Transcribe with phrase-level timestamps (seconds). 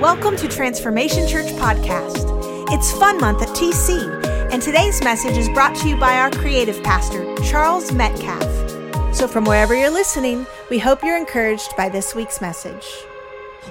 [0.00, 2.26] Welcome to Transformation Church Podcast.
[2.70, 6.82] It's Fun Month at TC, and today's message is brought to you by our creative
[6.82, 8.42] pastor, Charles Metcalf.
[9.14, 12.84] So, from wherever you're listening, we hope you're encouraged by this week's message.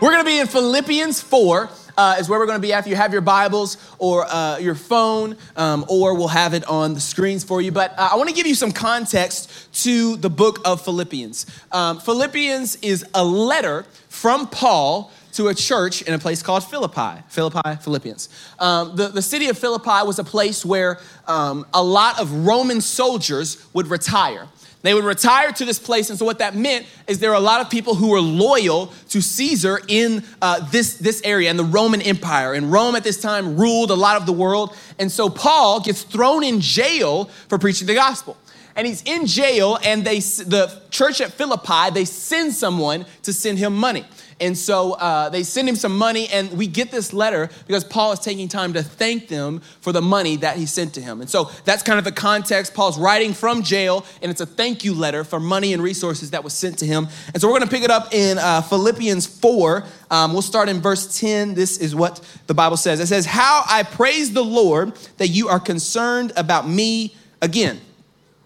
[0.02, 1.70] We're going to be in Philippians 4.
[1.98, 4.76] Uh, is where we're going to be after you have your Bibles or uh, your
[4.76, 7.71] phone, um, or we'll have it on the screens for you.
[7.71, 11.46] But uh, I want to give you some context to the book of Philippians.
[11.71, 17.21] Um, Philippians is a letter from Paul to a church in a place called Philippi.
[17.28, 18.30] Philippi, Philippians.
[18.60, 22.82] Um, the, the city of Philippi was a place where um, a lot of Roman
[22.82, 24.48] soldiers would retire.
[24.82, 27.39] They would retire to this place, and so what that meant is there were a
[27.39, 31.64] lot of people who were loyal to Caesar in uh, this, this area and the
[31.64, 32.53] Roman Empire.
[32.53, 36.03] And Rome at this time ruled a lot of the world, and so Paul gets
[36.03, 38.38] thrown in jail for preaching the gospel.
[38.75, 43.58] And he's in jail, and they, the church at Philippi, they send someone to send
[43.58, 44.06] him money.
[44.42, 48.11] And so uh, they send him some money, and we get this letter because Paul
[48.11, 51.22] is taking time to thank them for the money that he sent to him.
[51.22, 52.73] And so that's kind of the context.
[52.73, 56.44] Paul's writing from jail, and it's a thank you letter for money and resources that
[56.44, 57.08] was sent to him.
[57.33, 59.86] And so we're going to pick it up in uh, Philippians 4.
[60.11, 61.53] Um, we'll start in verse 10.
[61.53, 65.47] This is what the Bible says it says, How I praise the Lord that you
[65.47, 67.80] are concerned about me again.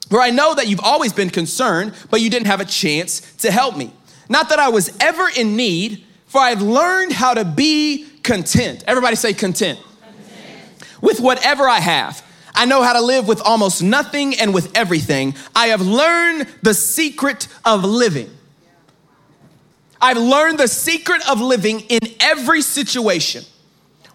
[0.09, 3.51] For I know that you've always been concerned, but you didn't have a chance to
[3.51, 3.93] help me.
[4.29, 8.83] Not that I was ever in need, for I've learned how to be content.
[8.87, 9.79] Everybody say content.
[9.79, 10.85] content.
[11.01, 12.23] With whatever I have.
[12.53, 15.33] I know how to live with almost nothing and with everything.
[15.55, 18.29] I have learned the secret of living.
[20.01, 23.43] I've learned the secret of living in every situation,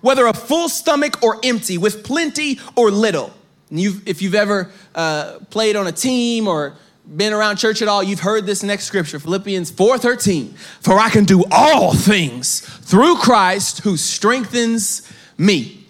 [0.01, 3.35] whether a full stomach or empty, with plenty or little.
[3.71, 6.77] You've, if you've ever uh, played on a team or
[7.07, 10.55] been around church at all, you've heard this next scripture, Philippians 4:13.
[10.81, 15.03] For I can do all things through Christ who strengthens
[15.37, 15.87] me.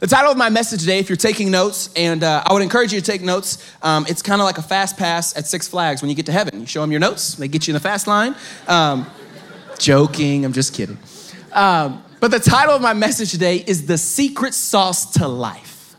[0.00, 2.92] The title of my message today, if you're taking notes, and uh, I would encourage
[2.92, 6.02] you to take notes, um, it's kind of like a fast pass at Six Flags
[6.02, 6.60] when you get to heaven.
[6.60, 8.34] You show them your notes, they get you in the fast line.
[8.68, 9.06] Um,
[9.78, 10.98] joking, I'm just kidding.
[11.52, 15.96] Um, but the title of my message today is The Secret Sauce to Life.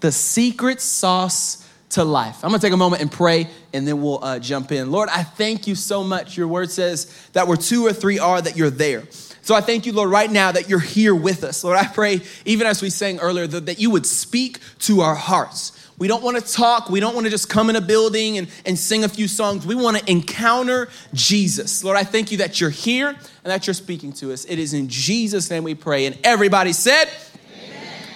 [0.00, 1.59] The Secret Sauce
[1.90, 2.44] to life.
[2.44, 4.90] I'm gonna take a moment and pray and then we'll uh, jump in.
[4.90, 6.36] Lord, I thank you so much.
[6.36, 9.04] Your word says that where two or three are, that you're there.
[9.42, 11.64] So I thank you, Lord, right now that you're here with us.
[11.64, 15.72] Lord, I pray, even as we sang earlier, that, you would speak to our hearts.
[15.98, 16.88] We don't want to talk.
[16.88, 19.66] We don't want to just come in a building and, and sing a few songs.
[19.66, 21.82] We want to encounter Jesus.
[21.82, 24.44] Lord, I thank you that you're here and that you're speaking to us.
[24.44, 26.06] It is in Jesus' name we pray.
[26.06, 27.06] And everybody said,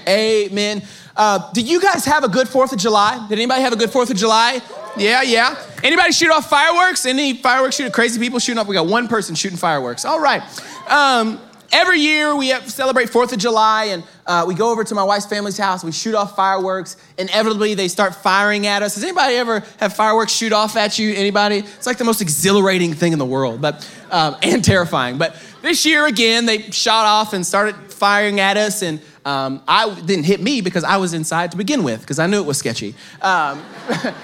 [0.08, 0.82] Amen.
[1.16, 3.24] Uh, did you guys have a good 4th of July?
[3.28, 4.60] Did anybody have a good 4th of July?
[4.96, 5.56] Yeah, yeah.
[5.82, 7.06] Anybody shoot off fireworks?
[7.06, 7.92] Any fireworks shooting?
[7.92, 8.66] Crazy people shooting off?
[8.66, 10.04] We got one person shooting fireworks.
[10.04, 10.42] All right.
[10.88, 11.40] Um,
[11.74, 15.26] every year we celebrate 4th of July and uh, we go over to my wife's
[15.26, 15.84] family's house.
[15.84, 16.96] We shoot off fireworks.
[17.18, 18.94] Inevitably, they start firing at us.
[18.94, 21.12] Has anybody ever have fireworks shoot off at you?
[21.12, 21.58] Anybody?
[21.58, 25.18] It's like the most exhilarating thing in the world, but um, and terrifying.
[25.18, 29.92] But this year again, they shot off and started firing at us and um, I
[30.00, 32.58] didn't hit me because I was inside to begin with because I knew it was
[32.58, 32.94] sketchy.
[33.22, 33.64] Um,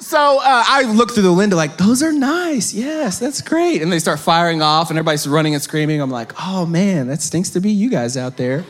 [0.00, 2.74] so uh, I look through the window like, those are nice.
[2.74, 3.82] Yes, that's great.
[3.82, 6.00] And they start firing off and everybody's running and screaming.
[6.00, 8.64] I'm like, oh man, that stinks to be you guys out there.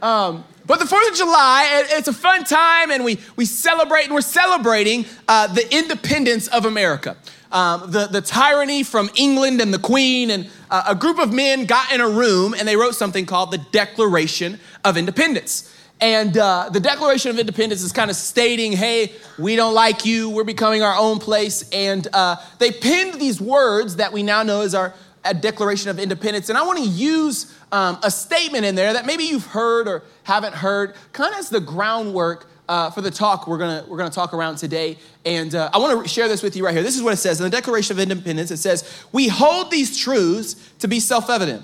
[0.00, 4.14] Um, but the 4th of July, it's a fun time and we, we celebrate and
[4.14, 7.16] we're celebrating uh, the independence of America
[7.54, 11.66] um, the, the tyranny from England and the Queen, and uh, a group of men
[11.66, 15.72] got in a room and they wrote something called the Declaration of Independence.
[16.04, 20.28] And uh, the Declaration of Independence is kind of stating, hey, we don't like you,
[20.28, 21.66] we're becoming our own place.
[21.70, 24.92] And uh, they pinned these words that we now know as our
[25.40, 26.50] Declaration of Independence.
[26.50, 30.02] And I want to use um, a statement in there that maybe you've heard or
[30.24, 34.10] haven't heard, kind of as the groundwork uh, for the talk we're gonna, we're gonna
[34.10, 34.98] talk around today.
[35.24, 36.82] And uh, I wanna share this with you right here.
[36.82, 39.96] This is what it says in the Declaration of Independence it says, We hold these
[39.96, 41.62] truths to be self evident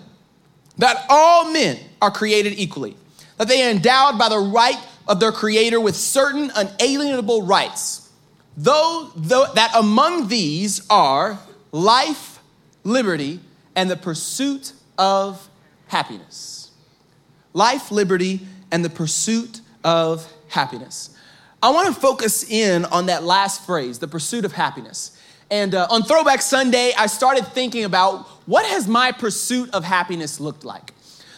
[0.79, 2.97] that all men are created equally,
[3.41, 4.77] that they are endowed by the right
[5.09, 8.11] of their Creator with certain unalienable rights,
[8.55, 11.39] though, though that among these are
[11.73, 12.41] life,
[12.85, 13.41] liberty,
[13.75, 15.49] and the pursuit of
[15.87, 16.71] happiness.
[17.55, 18.41] Life, liberty,
[18.71, 21.17] and the pursuit of happiness.
[21.63, 25.19] I want to focus in on that last phrase, the pursuit of happiness.
[25.51, 30.41] And uh, on Throwback Sunday, I started thinking about what has my pursuit of happiness
[30.41, 30.93] looked like?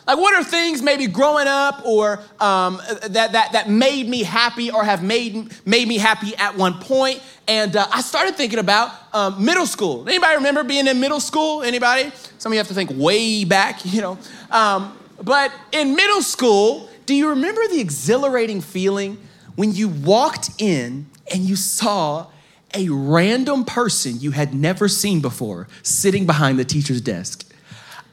[0.07, 4.71] Like, what are things maybe growing up or um, that, that, that made me happy
[4.71, 7.23] or have made, made me happy at one point?
[7.47, 10.09] And uh, I started thinking about um, middle school.
[10.09, 11.63] Anybody remember being in middle school?
[11.63, 12.11] Anybody?
[12.39, 14.19] Some of you have to think way back, you know.
[14.51, 19.19] Um, but in middle school, do you remember the exhilarating feeling
[19.55, 22.27] when you walked in and you saw
[22.75, 27.52] a random person you had never seen before sitting behind the teacher's desk?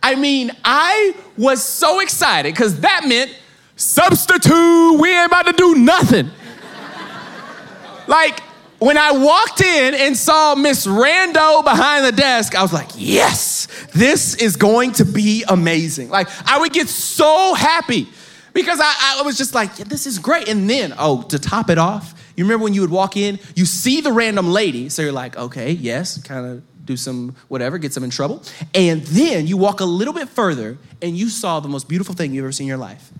[0.01, 3.35] I mean, I was so excited because that meant
[3.75, 6.29] substitute, we ain't about to do nothing.
[8.07, 8.41] like,
[8.79, 13.67] when I walked in and saw Miss Rando behind the desk, I was like, yes,
[13.93, 16.09] this is going to be amazing.
[16.09, 18.07] Like, I would get so happy
[18.53, 20.47] because I, I was just like, yeah, this is great.
[20.47, 23.65] And then, oh, to top it off, you remember when you would walk in, you
[23.65, 27.93] see the random lady, so you're like, okay, yes, kind of do some whatever, get
[27.93, 28.41] some in trouble.
[28.73, 32.33] And then you walk a little bit further and you saw the most beautiful thing
[32.33, 33.11] you've ever seen in your life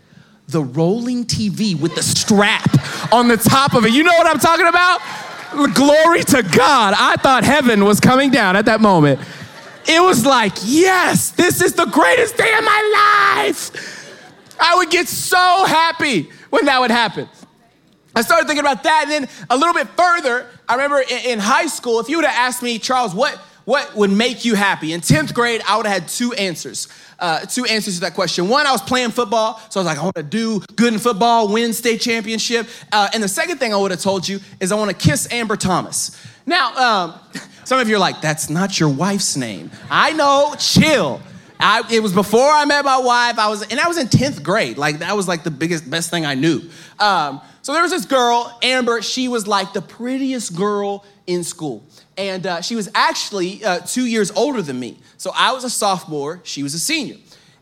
[0.48, 3.94] the rolling TV with the strap on the top of it.
[3.94, 5.00] You know what I'm talking about?
[5.76, 6.96] Glory to God.
[6.98, 9.20] I thought heaven was coming down at that moment.
[9.88, 14.10] It was like, yes, this is the greatest day of my life.
[14.60, 17.30] I would get so happy when that would happen.
[18.16, 21.40] I started thinking about that, and then a little bit further, I remember in, in
[21.40, 23.40] high school, if you would have asked me, Charles, what,
[23.70, 24.94] what would make you happy?
[24.94, 26.88] In 10th grade, I would have had two answers.
[27.20, 28.50] Uh, two answers to that question.
[28.50, 30.98] One, I was playing football, so I was like, I want to do good in
[30.98, 32.68] football, win state championship.
[32.92, 35.32] Uh, and the second thing I would have told you is I want to kiss
[35.32, 36.20] Amber Thomas.
[36.48, 37.20] Now, um,
[37.64, 39.70] some of you are like, that's not your wife's name.
[39.92, 41.22] I know, chill.
[41.60, 43.38] I, it was before I met my wife.
[43.38, 44.80] I was, and I was in 10th grade.
[44.80, 46.68] Like, that was like the biggest, best thing I knew.
[47.00, 49.04] Um, so there was this girl, Amber.
[49.04, 51.84] She was like the prettiest girl in school.
[52.20, 54.98] And uh, she was actually uh, two years older than me.
[55.16, 57.16] So I was a sophomore, she was a senior.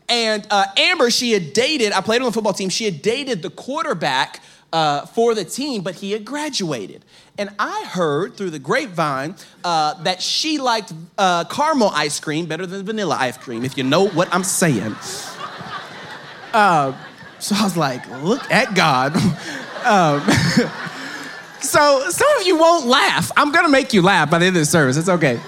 [0.08, 3.40] And uh, Amber, she had dated, I played on the football team, she had dated
[3.40, 7.04] the quarterback uh, for the team, but he had graduated.
[7.38, 12.66] And I heard through the grapevine uh, that she liked uh, caramel ice cream better
[12.66, 14.96] than vanilla ice cream, if you know what I'm saying.
[16.50, 16.94] so I
[17.62, 19.14] was like, look at God.
[19.84, 20.26] um,
[21.60, 23.30] so some of you won't laugh.
[23.36, 24.96] I'm gonna make you laugh by the end of the service.
[24.96, 25.40] It's okay.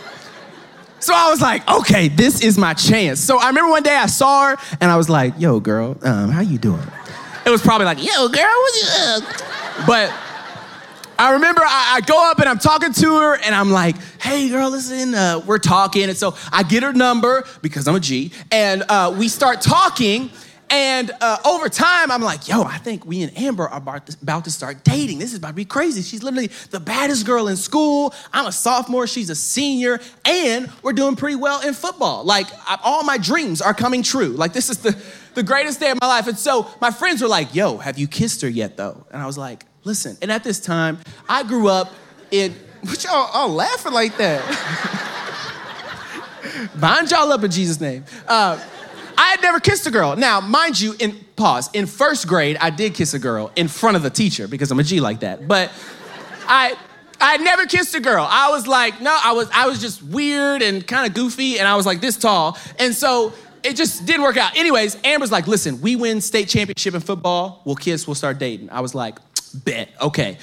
[1.00, 3.20] So I was like, okay, this is my chance.
[3.20, 6.30] So I remember one day I saw her and I was like, yo, girl, um,
[6.30, 6.86] how you doing?
[7.46, 9.22] It was probably like, yo, girl, what's up?
[9.86, 10.12] But
[11.18, 14.50] I remember I, I, go up and I'm talking to her and I'm like, hey,
[14.50, 16.04] girl, listen, uh, we're talking.
[16.04, 20.30] And so I get her number because I'm a G and uh, we start talking.
[20.70, 24.06] And uh, over time, I'm like, yo, I think we and Amber are about
[24.44, 25.18] to, start dating.
[25.18, 26.00] This is about to be crazy.
[26.02, 28.14] She's literally the baddest girl in school.
[28.32, 32.22] I'm a sophomore, she's a senior, and we're doing pretty well in football.
[32.22, 34.28] Like, I, all my dreams are coming true.
[34.28, 34.96] Like, this is the,
[35.34, 36.28] the greatest day of my life.
[36.28, 39.04] And so my friends were like, yo, have you kissed her yet, though?
[39.10, 40.16] And I was like, listen.
[40.22, 41.92] And at this time, I grew up
[42.30, 45.08] in, what y'all all laughing like that?
[46.80, 48.04] Bind y'all up in Jesus' name.
[48.28, 48.62] Uh,
[49.20, 50.16] I had never kissed a girl.
[50.16, 53.98] Now, mind you, in pause, in first grade, I did kiss a girl in front
[53.98, 55.46] of the teacher because I'm a G like that.
[55.46, 55.70] But
[56.48, 56.74] I
[57.20, 58.26] I had never kissed a girl.
[58.26, 61.68] I was like, no, I was I was just weird and kind of goofy, and
[61.68, 62.56] I was like this tall.
[62.78, 64.56] And so it just didn't work out.
[64.56, 68.70] Anyways, Amber's like, listen, we win state championship in football, we'll kiss, we'll start dating.
[68.70, 69.18] I was like,
[69.66, 70.38] bet, okay.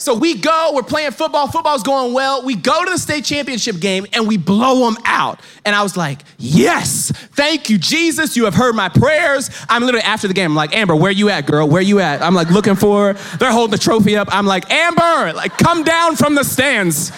[0.00, 2.42] So we go, we're playing football, football's going well.
[2.42, 5.40] We go to the state championship game and we blow them out.
[5.66, 8.34] And I was like, yes, thank you, Jesus.
[8.34, 9.50] You have heard my prayers.
[9.68, 11.68] I'm literally after the game, I'm like, Amber, where you at, girl?
[11.68, 12.22] Where you at?
[12.22, 13.36] I'm like looking for her.
[13.36, 14.28] They're holding the trophy up.
[14.30, 17.12] I'm like, Amber, like come down from the stands.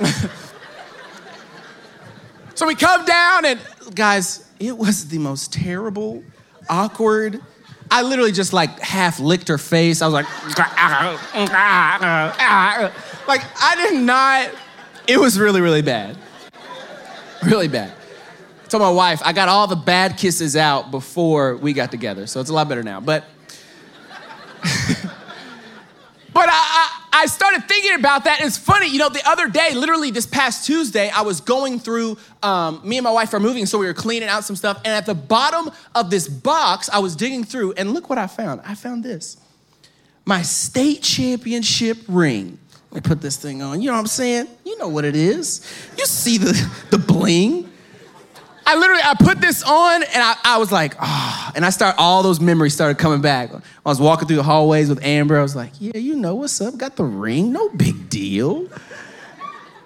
[2.56, 3.60] so we come down and
[3.94, 6.24] guys, it was the most terrible,
[6.68, 7.40] awkward,
[7.90, 10.02] I literally just like half licked her face.
[10.02, 10.26] I was like,
[13.28, 14.50] like I did not.
[15.06, 16.16] It was really, really bad.
[17.44, 17.92] Really bad.
[18.64, 22.26] I told my wife I got all the bad kisses out before we got together,
[22.26, 23.00] so it's a lot better now.
[23.00, 23.24] But,
[26.32, 28.42] but I, I started thinking about that.
[28.42, 32.18] It's funny, you know, the other day, literally this past Tuesday, I was going through,
[32.42, 34.76] um, me and my wife are moving, so we were cleaning out some stuff.
[34.84, 38.26] And at the bottom of this box, I was digging through, and look what I
[38.26, 38.60] found.
[38.64, 39.38] I found this
[40.26, 42.58] my state championship ring.
[42.90, 43.80] Let me put this thing on.
[43.80, 44.48] You know what I'm saying?
[44.64, 45.64] You know what it is.
[45.96, 46.52] You see the,
[46.90, 47.72] the bling.
[48.68, 51.52] I literally, I put this on and I, I was like, ah, oh.
[51.54, 53.54] and I start, all those memories started coming back.
[53.54, 55.38] I was walking through the hallways with Amber.
[55.38, 56.76] I was like, yeah, you know what's up.
[56.76, 58.68] Got the ring, no big deal.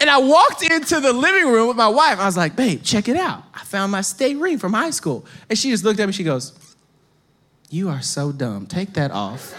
[0.00, 2.18] And I walked into the living room with my wife.
[2.18, 3.42] I was like, babe, check it out.
[3.52, 5.26] I found my state ring from high school.
[5.50, 6.58] And she just looked at me, she goes,
[7.68, 8.66] You are so dumb.
[8.66, 9.54] Take that off.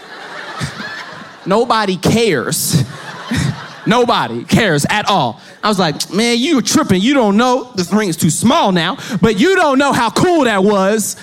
[1.46, 2.82] Nobody cares.
[3.86, 5.40] Nobody cares at all.
[5.62, 7.00] I was like, man, you tripping.
[7.00, 7.72] You don't know.
[7.74, 11.16] This ring is too small now, but you don't know how cool that was.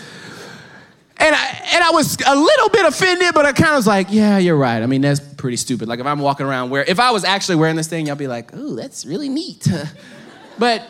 [1.21, 4.07] And I, and I was a little bit offended, but I kind of was like,
[4.09, 4.81] yeah, you're right.
[4.81, 5.89] I mean, that's pretty stupid.
[5.89, 8.27] Like if I'm walking around where, if I was actually wearing this thing, y'all be
[8.27, 9.67] like, oh, that's really neat.
[10.59, 10.87] but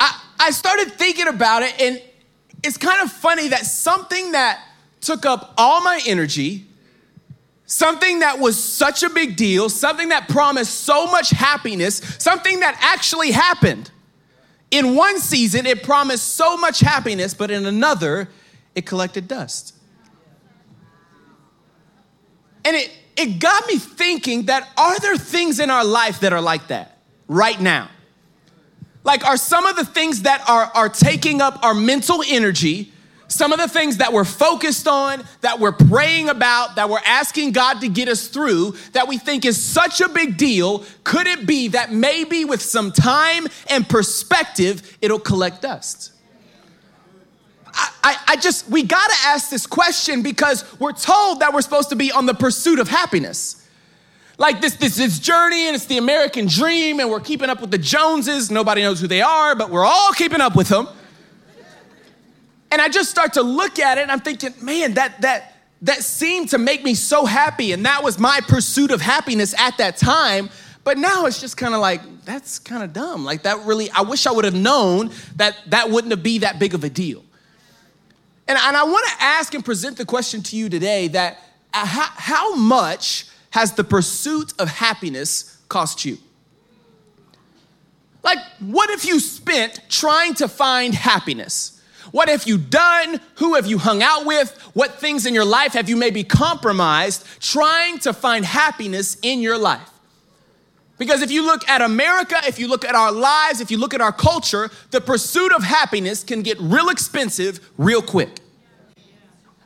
[0.00, 2.02] I, I started thinking about it, and
[2.62, 4.64] it's kind of funny that something that
[5.02, 6.66] took up all my energy,
[7.72, 12.76] something that was such a big deal, something that promised so much happiness, something that
[12.80, 13.90] actually happened.
[14.70, 18.28] In one season, it promised so much happiness, but in another,
[18.74, 19.74] it collected dust.
[22.62, 26.42] And it, it got me thinking that are there things in our life that are
[26.42, 27.88] like that right now?
[29.02, 32.92] Like, are some of the things that are, are taking up our mental energy,
[33.32, 37.52] some of the things that we're focused on, that we're praying about, that we're asking
[37.52, 41.46] God to get us through, that we think is such a big deal, could it
[41.46, 46.12] be that maybe with some time and perspective, it'll collect dust?
[47.74, 51.96] I, I just, we gotta ask this question because we're told that we're supposed to
[51.96, 53.66] be on the pursuit of happiness.
[54.38, 57.70] Like this, this, this journey, and it's the American dream, and we're keeping up with
[57.70, 58.50] the Joneses.
[58.50, 60.88] Nobody knows who they are, but we're all keeping up with them.
[62.72, 66.02] And I just start to look at it, and I'm thinking, man, that that that
[66.02, 69.98] seemed to make me so happy, and that was my pursuit of happiness at that
[69.98, 70.48] time.
[70.82, 73.26] But now it's just kind of like that's kind of dumb.
[73.26, 76.58] Like that really, I wish I would have known that that wouldn't have be that
[76.58, 77.22] big of a deal.
[78.48, 81.38] And, and I want to ask and present the question to you today that
[81.74, 86.16] uh, how, how much has the pursuit of happiness cost you?
[88.24, 91.71] Like, what if you spent trying to find happiness?
[92.10, 93.20] What have you done?
[93.36, 94.50] Who have you hung out with?
[94.74, 99.58] What things in your life have you maybe compromised trying to find happiness in your
[99.58, 99.88] life?
[100.98, 103.94] Because if you look at America, if you look at our lives, if you look
[103.94, 108.40] at our culture, the pursuit of happiness can get real expensive real quick.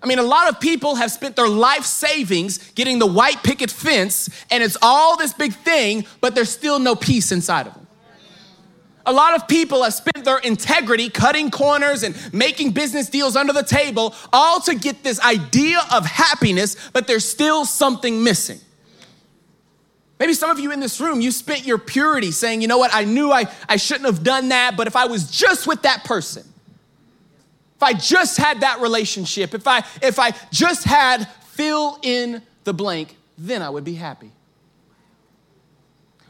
[0.02, 3.70] I mean, a lot of people have spent their life savings getting the white picket
[3.70, 7.85] fence, and it's all this big thing, but there's still no peace inside of them.
[9.06, 13.52] A lot of people have spent their integrity cutting corners and making business deals under
[13.52, 18.60] the table, all to get this idea of happiness, but there's still something missing.
[20.18, 22.90] Maybe some of you in this room, you spent your purity saying, you know what,
[22.92, 26.04] I knew I, I shouldn't have done that, but if I was just with that
[26.04, 26.44] person,
[27.76, 32.72] if I just had that relationship, if I if I just had fill in the
[32.72, 34.32] blank, then I would be happy.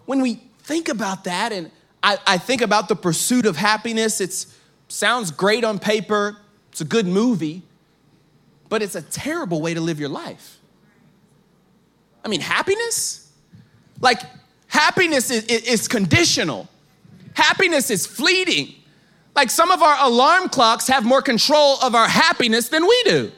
[0.06, 1.70] When we think about that, and
[2.06, 4.46] I, I think about the pursuit of happiness, it
[4.86, 6.36] sounds great on paper,
[6.70, 7.62] it's a good movie,
[8.68, 10.58] but it's a terrible way to live your life.
[12.24, 13.28] I mean, happiness?
[14.00, 14.20] Like,
[14.68, 16.68] happiness is, is conditional,
[17.34, 18.76] happiness is fleeting.
[19.34, 23.32] Like some of our alarm clocks have more control of our happiness than we do.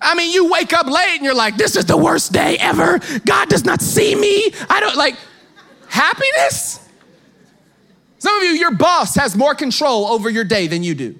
[0.00, 3.00] I mean, you wake up late and you're like, this is the worst day ever.
[3.26, 4.50] God does not see me.
[4.70, 5.14] I don't like
[5.88, 6.79] happiness.
[8.20, 11.18] Some of you, your boss has more control over your day than you do.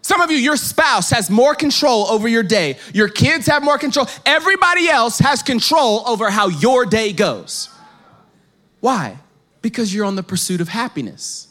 [0.00, 2.78] Some of you, your spouse has more control over your day.
[2.94, 4.06] Your kids have more control.
[4.24, 7.68] Everybody else has control over how your day goes.
[8.80, 9.18] Why?
[9.62, 11.48] Because you're on the pursuit of happiness.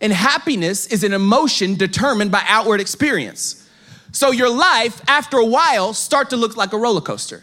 [0.00, 3.68] And happiness is an emotion determined by outward experience.
[4.12, 7.42] So your life, after a while, start to look like a roller coaster.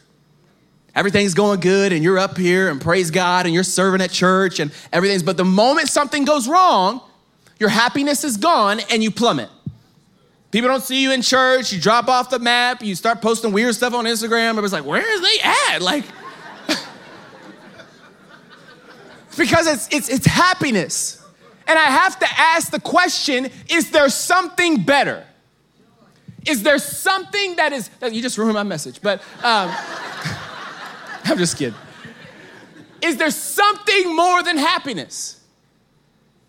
[0.95, 4.59] Everything's going good, and you're up here and praise God, and you're serving at church,
[4.59, 5.23] and everything's.
[5.23, 7.01] But the moment something goes wrong,
[7.59, 9.50] your happiness is gone, and you plummet.
[10.51, 11.73] People don't see you in church.
[11.73, 12.83] You drop off the map.
[12.83, 14.50] You start posting weird stuff on Instagram.
[14.50, 15.39] Everybody's like, "Where is they
[15.73, 16.05] at?" Like,
[19.38, 21.19] because it's it's it's happiness.
[21.65, 25.25] And I have to ask the question is there something better?
[26.45, 29.69] Is there something that is, you just ruined my message, but um,
[31.25, 31.77] I'm just kidding.
[33.01, 35.42] Is there something more than happiness?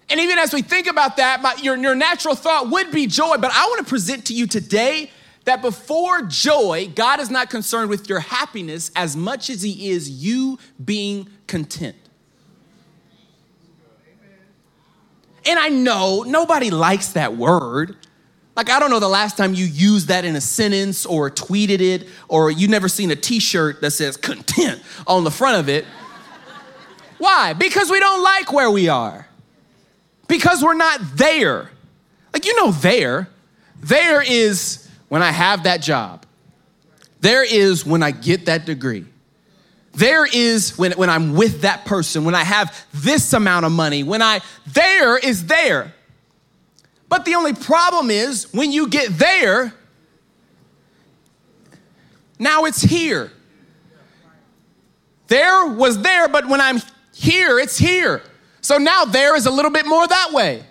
[0.09, 3.37] And even as we think about that, my, your, your natural thought would be joy,
[3.39, 5.11] but I want to present to you today
[5.45, 10.11] that before joy, God is not concerned with your happiness as much as He is
[10.11, 11.97] you being content.
[15.47, 17.97] And I know nobody likes that word.
[18.57, 21.81] Like, I don't know the last time you used that in a sentence or tweeted
[21.81, 25.69] it, or you've never seen a t shirt that says content on the front of
[25.69, 25.85] it.
[27.19, 27.53] Why?
[27.53, 29.27] Because we don't like where we are.
[30.29, 31.71] Because we're not there.
[32.33, 33.29] Like, you know, there.
[33.81, 36.25] There is when I have that job.
[37.21, 39.07] There is when I get that degree.
[39.95, 44.03] There is when, when I'm with that person, when I have this amount of money,
[44.03, 45.95] when I, there is there.
[47.09, 49.75] But the only problem is when you get there,
[52.39, 53.31] now it's here.
[55.29, 56.81] There was there, but when I'm
[57.15, 58.23] here, it's here.
[58.61, 60.65] So now there is a little bit more that way.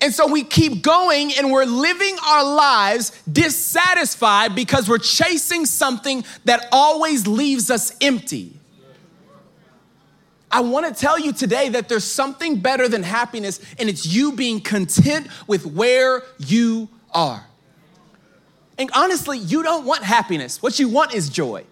[0.00, 6.24] And so we keep going and we're living our lives dissatisfied because we're chasing something
[6.44, 8.57] that always leaves us empty.
[10.50, 14.32] I want to tell you today that there's something better than happiness, and it's you
[14.32, 17.44] being content with where you are.
[18.78, 20.62] And honestly, you don't want happiness.
[20.62, 21.64] What you want is joy.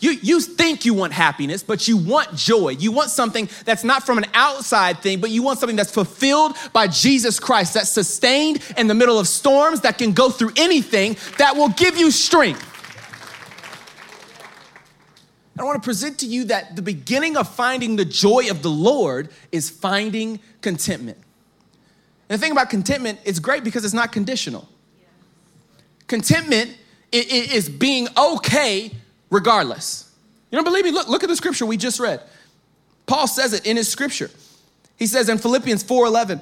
[0.00, 2.70] You, you think you want happiness, but you want joy.
[2.70, 6.56] You want something that's not from an outside thing, but you want something that's fulfilled
[6.72, 11.16] by Jesus Christ, that's sustained in the middle of storms, that can go through anything,
[11.38, 12.64] that will give you strength.
[15.60, 18.70] I want to present to you that the beginning of finding the joy of the
[18.70, 21.18] Lord is finding contentment.
[22.28, 24.68] And the thing about contentment, it's great because it's not conditional.
[26.06, 26.76] Contentment
[27.10, 28.90] is being okay
[29.30, 30.14] regardless.
[30.50, 30.90] You don't believe me?
[30.90, 32.22] Look, look at the scripture we just read.
[33.06, 34.30] Paul says it in his scripture.
[34.96, 36.40] He says in Philippians 4:11,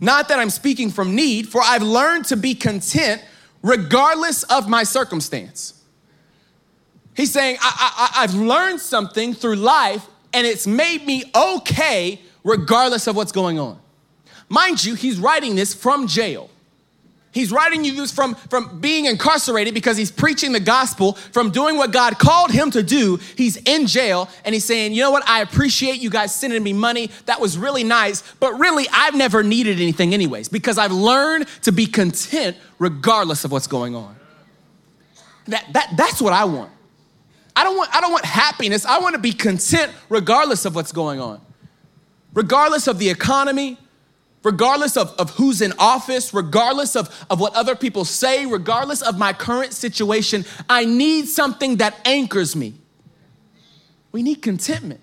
[0.00, 3.22] "Not that I'm speaking from need, for I've learned to be content
[3.62, 5.74] regardless of my circumstance."
[7.14, 13.06] He's saying, I, I, I've learned something through life, and it's made me okay regardless
[13.06, 13.78] of what's going on.
[14.48, 16.50] Mind you, he's writing this from jail.
[17.34, 21.76] He's writing you this from, from being incarcerated because he's preaching the gospel, from doing
[21.76, 23.18] what God called him to do.
[23.36, 25.28] He's in jail and he's saying, You know what?
[25.28, 27.10] I appreciate you guys sending me money.
[27.26, 28.22] That was really nice.
[28.38, 33.50] But really, I've never needed anything, anyways, because I've learned to be content regardless of
[33.50, 34.14] what's going on.
[35.46, 36.70] That, that, that's what I want.
[37.56, 38.84] I don't want, I don't want happiness.
[38.84, 41.40] I want to be content regardless of what's going on.
[42.32, 43.78] Regardless of the economy,
[44.42, 49.18] regardless of, of who's in office, regardless of, of what other people say, regardless of
[49.18, 52.74] my current situation, I need something that anchors me.
[54.10, 55.00] We need contentment.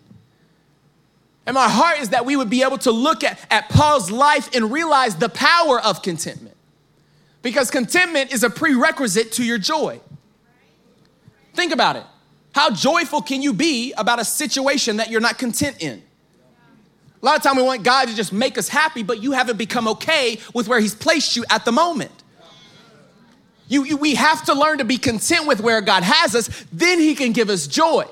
[1.46, 4.54] And my heart is that we would be able to look at, at Paul's life
[4.56, 6.56] and realize the power of contentment.
[7.42, 10.00] Because contentment is a prerequisite to your joy.
[11.54, 12.04] Think about it.
[12.54, 16.02] How joyful can you be about a situation that you're not content in?
[17.22, 19.58] A lot of time we want God to just make us happy, but you haven't
[19.58, 22.12] become okay with where He's placed you at the moment.
[23.68, 27.00] You, you, we have to learn to be content with where God has us, then
[27.00, 28.06] He can give us joy.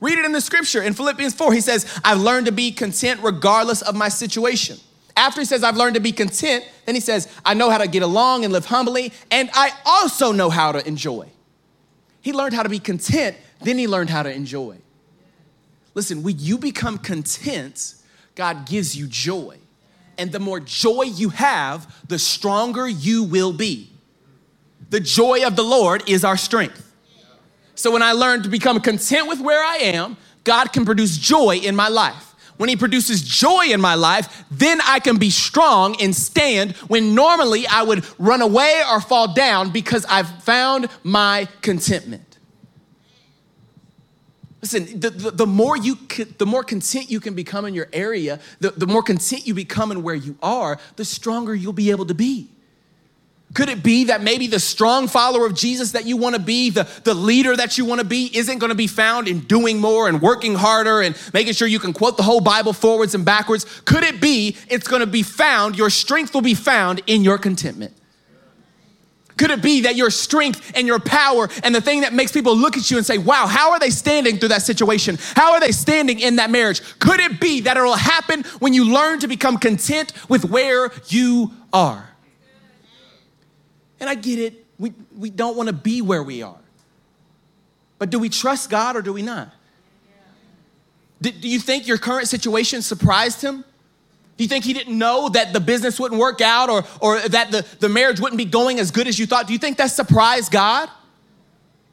[0.00, 1.52] Read it in the scripture in Philippians 4.
[1.52, 4.78] He says, I've learned to be content regardless of my situation.
[5.16, 7.86] After he says, I've learned to be content, then he says, I know how to
[7.86, 11.28] get along and live humbly, and I also know how to enjoy.
[12.22, 14.78] He learned how to be content, then he learned how to enjoy.
[15.94, 17.94] Listen, when you become content,
[18.34, 19.58] God gives you joy.
[20.16, 23.90] And the more joy you have, the stronger you will be.
[24.90, 26.86] The joy of the Lord is our strength.
[27.74, 31.56] So when I learn to become content with where I am, God can produce joy
[31.56, 32.34] in my life.
[32.56, 37.14] When He produces joy in my life, then I can be strong and stand when
[37.14, 42.29] normally I would run away or fall down because I've found my contentment.
[44.62, 45.96] Listen, the, the, the, more you
[46.36, 49.90] the more content you can become in your area, the, the more content you become
[49.90, 52.48] in where you are, the stronger you'll be able to be.
[53.52, 56.70] Could it be that maybe the strong follower of Jesus that you want to be,
[56.70, 59.80] the, the leader that you want to be, isn't going to be found in doing
[59.80, 63.24] more and working harder and making sure you can quote the whole Bible forwards and
[63.24, 63.64] backwards?
[63.86, 67.38] Could it be it's going to be found, your strength will be found in your
[67.38, 67.92] contentment?
[69.40, 72.54] Could it be that your strength and your power and the thing that makes people
[72.54, 75.16] look at you and say, wow, how are they standing through that situation?
[75.34, 76.82] How are they standing in that marriage?
[76.98, 81.52] Could it be that it'll happen when you learn to become content with where you
[81.72, 82.06] are?
[83.98, 86.60] And I get it, we, we don't want to be where we are.
[87.98, 89.48] But do we trust God or do we not?
[91.22, 93.64] Do, do you think your current situation surprised him?
[94.40, 97.50] Do you think he didn't know that the business wouldn't work out or, or that
[97.50, 99.46] the, the marriage wouldn't be going as good as you thought?
[99.46, 100.88] Do you think that surprised God?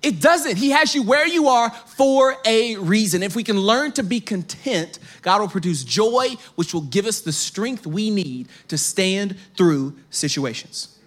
[0.01, 0.55] It doesn't.
[0.55, 3.21] He has you where you are for a reason.
[3.21, 7.19] If we can learn to be content, God will produce joy, which will give us
[7.19, 10.97] the strength we need to stand through situations.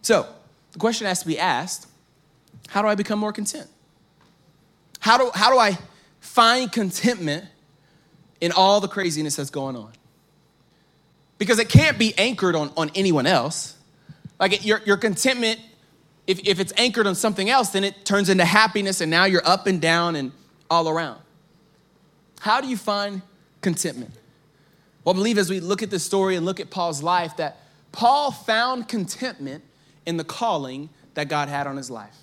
[0.00, 0.26] So,
[0.72, 1.86] the question has to be asked
[2.66, 3.68] how do I become more content?
[4.98, 5.78] How do, how do I
[6.18, 7.44] find contentment
[8.40, 9.92] in all the craziness that's going on.
[11.42, 13.76] Because it can't be anchored on, on anyone else.
[14.38, 15.58] Like it, your, your contentment,
[16.24, 19.44] if, if it's anchored on something else, then it turns into happiness and now you're
[19.44, 20.30] up and down and
[20.70, 21.20] all around.
[22.38, 23.22] How do you find
[23.60, 24.12] contentment?
[25.02, 27.56] Well, I believe as we look at this story and look at Paul's life, that
[27.90, 29.64] Paul found contentment
[30.06, 32.18] in the calling that God had on his life.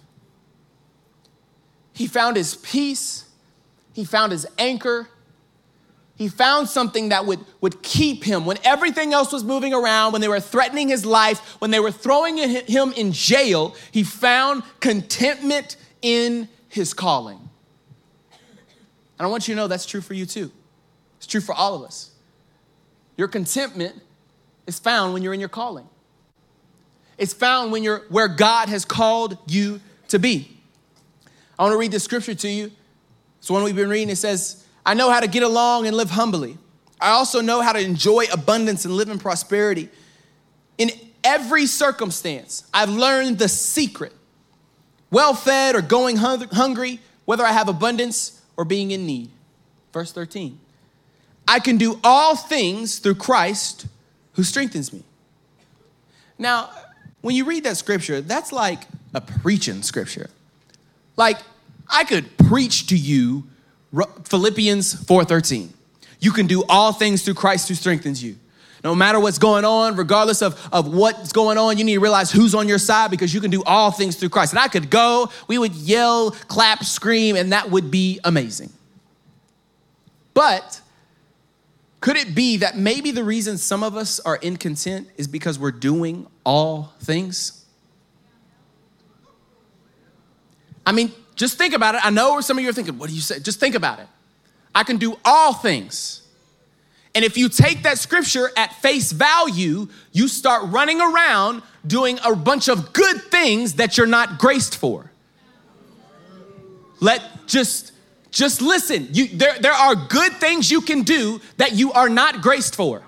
[1.91, 3.25] He found his peace,
[3.91, 5.09] he found his anchor,
[6.19, 10.19] he found something that would, would keep him when everything else was moving around, when
[10.19, 13.73] they were threatening his life, when they were throwing him in jail.
[13.93, 17.39] He found contentment in his calling.
[19.17, 20.51] And I want you to know that's true for you too.
[21.19, 22.11] It's true for all of us.
[23.15, 23.95] Your contentment
[24.67, 25.87] is found when you're in your calling.
[27.17, 29.79] It's found when you're where God has called you
[30.09, 30.57] to be.
[31.57, 32.71] I want to read the scripture to you.
[33.37, 34.09] It's one we've been reading.
[34.09, 36.57] It says, I know how to get along and live humbly.
[36.99, 39.87] I also know how to enjoy abundance and live in prosperity.
[40.79, 40.89] In
[41.23, 44.13] every circumstance, I've learned the secret
[45.11, 49.29] well fed or going hungry, whether I have abundance or being in need.
[49.93, 50.59] Verse 13
[51.47, 53.85] I can do all things through Christ
[54.33, 55.03] who strengthens me.
[56.39, 56.71] Now,
[57.21, 60.31] when you read that scripture, that's like a preaching scripture.
[61.15, 61.37] Like,
[61.87, 63.43] I could preach to you
[64.23, 65.73] Philippians 4:13.
[66.19, 68.35] You can do all things through Christ who strengthens you.
[68.83, 72.31] No matter what's going on, regardless of, of what's going on, you need to realize
[72.31, 74.53] who's on your side because you can do all things through Christ.
[74.53, 78.71] And I could go, we would yell, clap, scream, and that would be amazing.
[80.33, 80.79] But
[81.99, 85.71] could it be that maybe the reason some of us are incontent is because we're
[85.71, 87.65] doing all things?
[90.85, 92.05] I mean, just think about it.
[92.05, 93.39] I know some of you are thinking, what do you say?
[93.39, 94.07] Just think about it.
[94.75, 96.21] I can do all things.
[97.15, 102.35] And if you take that scripture at face value, you start running around doing a
[102.35, 105.09] bunch of good things that you're not graced for.
[106.99, 107.93] Let just
[108.31, 109.07] just listen.
[109.13, 113.01] You, there, there are good things you can do that you are not graced for.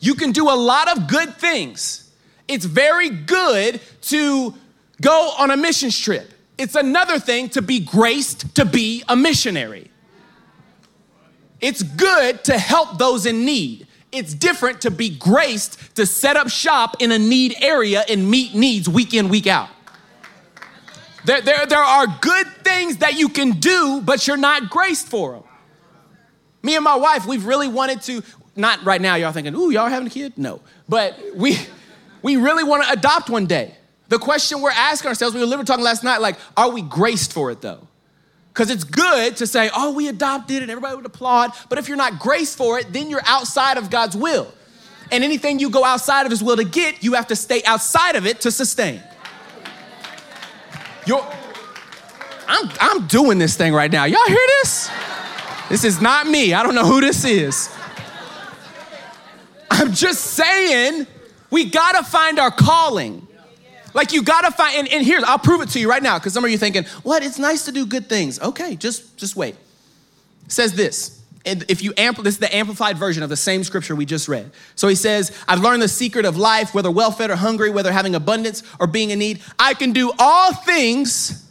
[0.00, 2.10] You can do a lot of good things.
[2.48, 4.54] It's very good to
[5.00, 6.32] go on a mission trip.
[6.58, 9.90] It's another thing to be graced to be a missionary.
[11.60, 13.86] It's good to help those in need.
[14.10, 18.54] It's different to be graced to set up shop in a need area and meet
[18.54, 19.68] needs week in, week out.
[21.24, 25.32] There, there, there are good things that you can do, but you're not graced for
[25.32, 25.42] them.
[26.62, 28.22] Me and my wife, we've really wanted to,
[28.56, 30.38] not right now, y'all thinking, ooh, y'all having a kid?
[30.38, 30.60] No.
[30.88, 31.56] But we,
[32.22, 33.77] we really want to adopt one day.
[34.08, 37.32] The question we're asking ourselves, we were literally talking last night, like, are we graced
[37.32, 37.86] for it though?
[38.52, 41.52] Because it's good to say, oh, we adopted and everybody would applaud.
[41.68, 44.52] But if you're not graced for it, then you're outside of God's will.
[45.12, 48.16] And anything you go outside of His will to get, you have to stay outside
[48.16, 49.00] of it to sustain.
[51.06, 51.24] You're,
[52.48, 54.04] I'm, I'm doing this thing right now.
[54.04, 54.90] Y'all hear this?
[55.68, 56.52] This is not me.
[56.52, 57.72] I don't know who this is.
[59.70, 61.06] I'm just saying,
[61.50, 63.27] we gotta find our calling.
[63.98, 66.32] Like you gotta find, and, and here, I'll prove it to you right now, because
[66.32, 67.24] some of you thinking, what?
[67.24, 68.38] It's nice to do good things.
[68.40, 69.56] Okay, just just wait.
[70.46, 71.20] It says this.
[71.44, 74.28] And if you ampl- this is the amplified version of the same scripture we just
[74.28, 74.52] read.
[74.76, 77.90] So he says, I've learned the secret of life, whether well fed or hungry, whether
[77.90, 79.40] having abundance or being in need.
[79.58, 81.44] I can do all things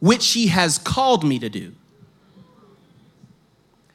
[0.00, 1.72] which he has called me to do.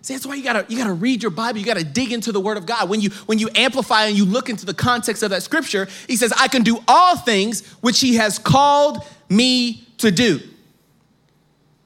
[0.10, 2.40] See, that's why you gotta, you gotta read your Bible, you gotta dig into the
[2.40, 2.90] Word of God.
[2.90, 6.16] When you, when you amplify and you look into the context of that scripture, he
[6.16, 10.40] says, I can do all things which he has called me to do.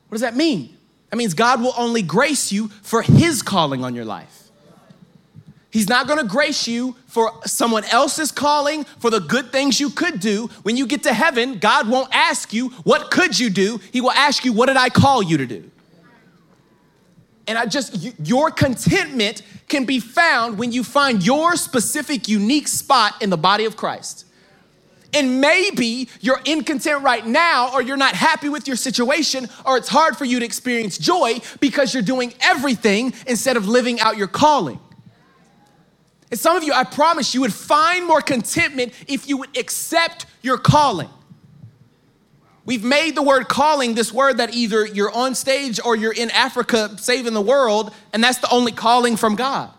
[0.08, 0.74] What does that mean?
[1.10, 4.44] That means God will only grace you for his calling on your life.
[5.70, 10.22] He's not gonna grace you for someone else's calling, for the good things you could
[10.22, 10.48] do.
[10.62, 13.82] When you get to heaven, God won't ask you, What could you do?
[13.92, 15.70] He will ask you, What did I call you to do?
[17.48, 23.22] And I just, your contentment can be found when you find your specific, unique spot
[23.22, 24.26] in the body of Christ.
[25.14, 29.90] And maybe you're incontent right now, or you're not happy with your situation, or it's
[29.90, 34.28] hard for you to experience joy because you're doing everything instead of living out your
[34.28, 34.80] calling.
[36.32, 40.26] And some of you, I promise you would find more contentment if you would accept
[40.42, 41.10] your calling.
[42.66, 46.32] We've made the word calling this word that either you're on stage or you're in
[46.32, 49.70] Africa saving the world, and that's the only calling from God.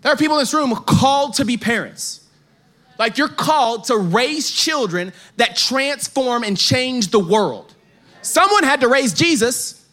[0.00, 2.26] There are people in this room called to be parents.
[2.98, 7.74] Like you're called to raise children that transform and change the world.
[8.22, 9.84] Someone had to raise Jesus.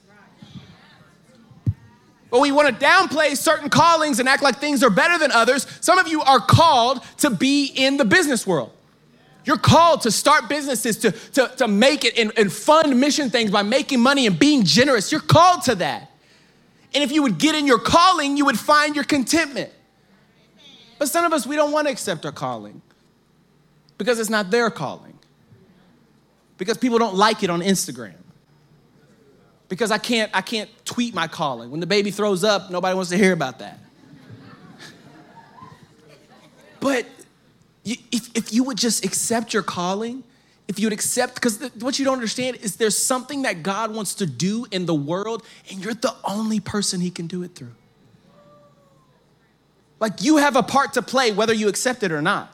[2.29, 5.67] But we want to downplay certain callings and act like things are better than others.
[5.81, 8.71] Some of you are called to be in the business world.
[9.45, 13.51] You're called to start businesses, to, to, to make it and, and fund mission things
[13.51, 15.11] by making money and being generous.
[15.11, 16.11] You're called to that.
[16.93, 19.71] And if you would get in your calling, you would find your contentment.
[20.97, 22.81] But some of us, we don't want to accept our calling
[23.97, 25.17] because it's not their calling,
[26.57, 28.15] because people don't like it on Instagram.
[29.69, 31.71] Because I can't, I can't tweet my calling.
[31.71, 33.79] When the baby throws up, nobody wants to hear about that.
[36.79, 37.07] but
[37.85, 40.23] if, if you would just accept your calling,
[40.67, 44.15] if you would accept, because what you don't understand is there's something that God wants
[44.15, 47.75] to do in the world, and you're the only person He can do it through.
[49.99, 52.53] Like you have a part to play whether you accept it or not.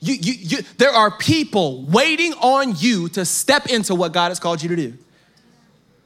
[0.00, 4.38] You, you, you, there are people waiting on you to step into what God has
[4.38, 4.94] called you to do.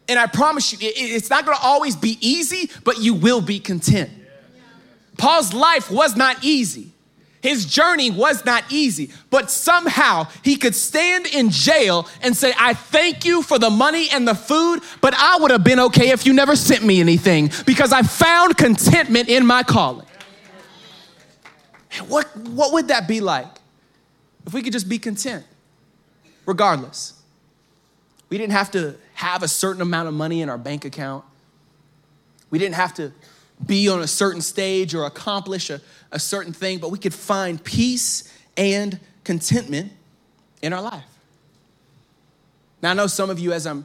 [0.08, 3.61] And I promise you, it, it's not gonna always be easy, but you will be
[3.61, 4.11] content.
[5.18, 6.91] Paul's life was not easy.
[7.42, 12.72] His journey was not easy, but somehow he could stand in jail and say, I
[12.72, 16.24] thank you for the money and the food, but I would have been okay if
[16.24, 20.07] you never sent me anything because I found contentment in my calling.
[22.07, 23.59] What, what would that be like
[24.46, 25.44] if we could just be content,
[26.46, 27.20] regardless?
[28.28, 31.24] We didn't have to have a certain amount of money in our bank account.
[32.50, 33.12] We didn't have to
[33.66, 37.62] be on a certain stage or accomplish a, a certain thing, but we could find
[37.62, 39.92] peace and contentment
[40.61, 41.05] in our life.
[42.83, 43.85] Now, I know some of you, as I'm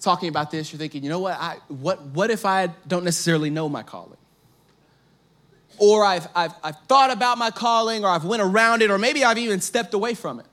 [0.00, 3.50] talking about this, you're thinking, you know what, I, what, what if I don't necessarily
[3.50, 4.16] know my calling?
[5.78, 9.24] Or I've, I've, I've thought about my calling, or I've went around it, or maybe
[9.24, 10.46] I've even stepped away from it.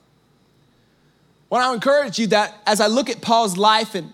[1.49, 4.13] Well, I encourage you that as I look at Paul's life and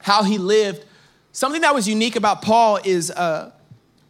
[0.00, 0.84] how he lived,
[1.38, 3.52] something that was unique about Paul is uh,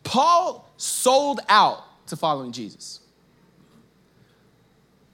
[0.02, 3.00] Paul sold out to following Jesus.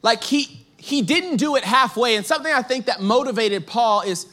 [0.00, 2.14] Like he he didn't do it halfway.
[2.14, 4.26] And something I think that motivated Paul is,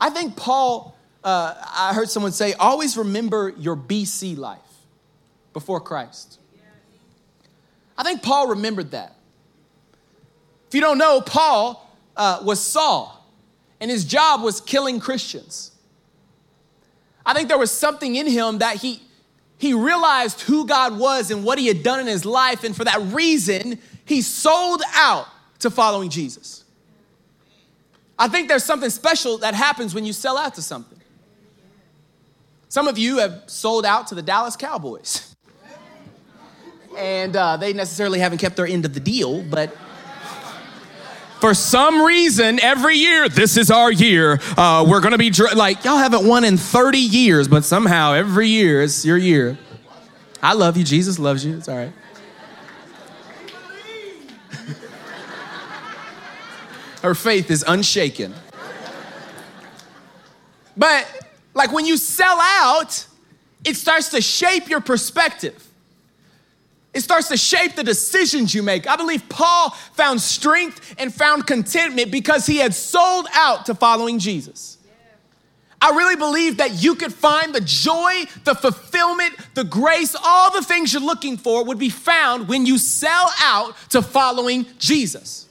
[0.00, 4.60] I think Paul, uh, I heard someone say, always remember your BC life
[5.52, 6.38] before Christ.
[7.98, 9.16] I think Paul remembered that.
[10.68, 13.26] If you don't know, Paul uh, was Saul,
[13.80, 15.72] and his job was killing Christians.
[17.26, 19.02] I think there was something in him that he
[19.58, 22.62] he realized who God was and what he had done in his life.
[22.62, 25.26] And for that reason, he sold out
[25.60, 26.64] to following Jesus.
[28.18, 30.98] I think there's something special that happens when you sell out to something.
[32.68, 35.34] Some of you have sold out to the Dallas Cowboys.
[36.96, 39.76] And uh, they necessarily haven't kept their end of the deal, but
[41.40, 44.40] for some reason, every year, this is our year.
[44.56, 48.48] Uh, we're gonna be dr- like, y'all haven't won in 30 years, but somehow every
[48.48, 49.58] year it's your year.
[50.42, 50.84] I love you.
[50.84, 51.56] Jesus loves you.
[51.56, 51.92] It's all right.
[57.02, 58.34] Her faith is unshaken.
[60.76, 61.06] But,
[61.54, 63.06] like, when you sell out,
[63.64, 65.65] it starts to shape your perspective.
[66.96, 68.88] It starts to shape the decisions you make.
[68.88, 74.18] I believe Paul found strength and found contentment because he had sold out to following
[74.18, 74.78] Jesus.
[75.78, 80.62] I really believe that you could find the joy, the fulfillment, the grace, all the
[80.62, 85.50] things you're looking for would be found when you sell out to following Jesus.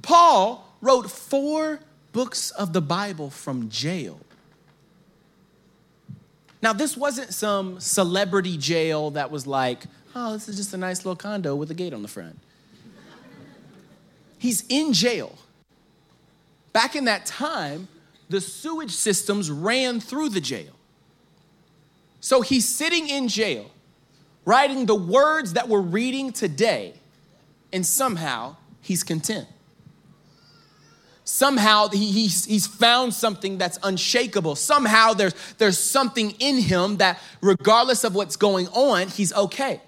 [0.00, 1.80] Paul wrote four
[2.12, 4.18] books of the Bible from jail.
[6.62, 10.98] Now, this wasn't some celebrity jail that was like, oh, this is just a nice
[10.98, 12.38] little condo with a gate on the front.
[14.38, 15.38] He's in jail.
[16.72, 17.88] Back in that time,
[18.28, 20.72] the sewage systems ran through the jail.
[22.20, 23.70] So he's sitting in jail,
[24.44, 26.94] writing the words that we're reading today,
[27.72, 29.46] and somehow he's content.
[31.24, 34.56] Somehow he, he's, he's found something that's unshakable.
[34.56, 39.80] Somehow there's, there's something in him that, regardless of what's going on, he's okay.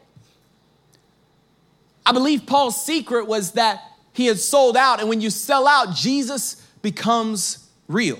[2.06, 5.94] I believe Paul's secret was that he had sold out, and when you sell out,
[5.94, 8.18] Jesus becomes real.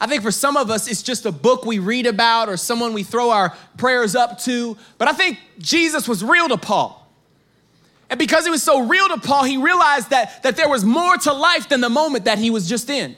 [0.00, 2.92] I think for some of us, it's just a book we read about or someone
[2.92, 4.76] we throw our prayers up to.
[4.96, 6.94] But I think Jesus was real to Paul.
[8.10, 11.16] And because he was so real to Paul, he realized that, that there was more
[11.16, 13.16] to life than the moment that he was just in.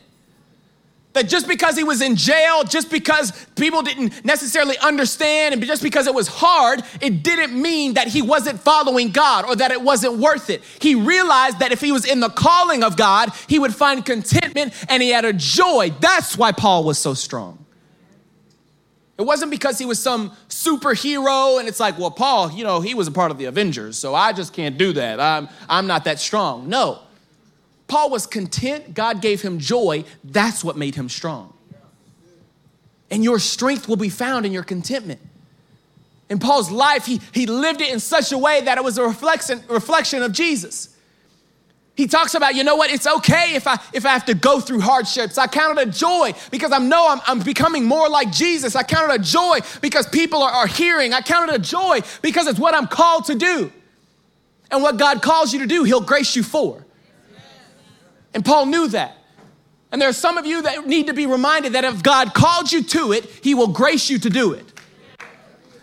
[1.13, 5.83] That just because he was in jail, just because people didn't necessarily understand, and just
[5.83, 9.83] because it was hard, it didn't mean that he wasn't following God or that it
[9.83, 10.63] wasn't worth it.
[10.81, 14.73] He realized that if he was in the calling of God, he would find contentment
[14.89, 15.93] and he had a joy.
[15.99, 17.65] That's why Paul was so strong.
[19.19, 22.95] It wasn't because he was some superhero and it's like, well, Paul, you know, he
[22.95, 25.19] was a part of the Avengers, so I just can't do that.
[25.19, 26.69] I'm, I'm not that strong.
[26.69, 27.01] No.
[27.91, 28.95] Paul was content.
[28.95, 30.05] God gave him joy.
[30.23, 31.53] That's what made him strong.
[33.11, 35.21] And your strength will be found in your contentment.
[36.29, 39.03] In Paul's life, he, he lived it in such a way that it was a
[39.03, 40.97] reflection, reflection of Jesus.
[41.97, 44.61] He talks about, you know what, it's okay if I if I have to go
[44.61, 45.37] through hardships.
[45.37, 48.77] I count it a joy because I know I'm, I'm becoming more like Jesus.
[48.77, 51.13] I count it a joy because people are, are hearing.
[51.13, 53.73] I count it a joy because it's what I'm called to do.
[54.71, 56.87] And what God calls you to do, He'll grace you for.
[58.35, 59.17] And Paul knew that.
[59.93, 62.71] And there are some of you that need to be reminded that if God called
[62.71, 64.71] you to it, He will grace you to do it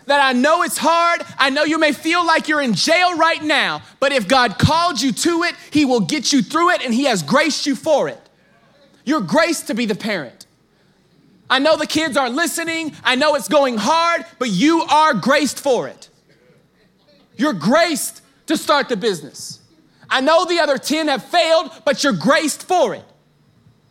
[0.08, 1.22] that I know it's hard.
[1.38, 5.00] I know you may feel like you're in jail right now, but if God called
[5.00, 8.08] you to it, He will get you through it and He has graced you for
[8.08, 8.20] it.
[9.04, 10.46] You're graced to be the parent.
[11.48, 12.92] I know the kids aren't listening.
[13.04, 16.10] I know it's going hard, but you are graced for it.
[17.36, 19.60] You're graced to start the business.
[20.10, 23.04] I know the other 10 have failed, but you're graced for it.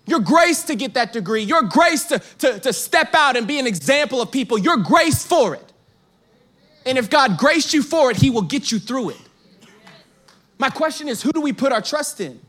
[0.06, 1.44] You're graced to get that degree.
[1.44, 4.58] You're graced to, to, to step out and be an example of people.
[4.58, 5.74] You're graced for it.
[6.86, 9.22] And if God graced you for it, He will get you through it.
[10.58, 12.40] My question is who do we put our trust in?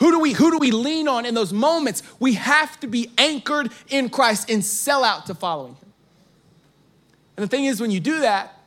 [0.00, 2.02] Who do we who do we lean on in those moments?
[2.18, 5.92] We have to be anchored in Christ and sell out to following him.
[7.36, 8.58] And the thing is when you do that,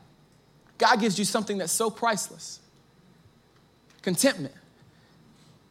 [0.78, 2.60] God gives you something that's so priceless.
[4.02, 4.54] Contentment.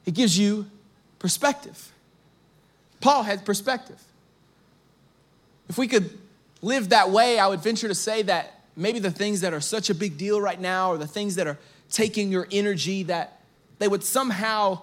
[0.06, 0.66] It gives you
[1.18, 1.92] perspective.
[3.00, 4.02] Paul had perspective.
[5.68, 6.18] If we could
[6.62, 9.90] live that way, I would venture to say that maybe the things that are such
[9.90, 11.58] a big deal right now or the things that are
[11.90, 13.40] taking your energy that
[13.78, 14.80] they would somehow